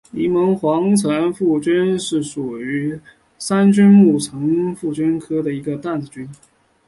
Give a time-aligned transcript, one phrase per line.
[0.09, 2.99] 柠檬黄层腹菌是属于
[3.37, 6.27] 伞菌目层腹菌科层腹菌属的一种担子菌。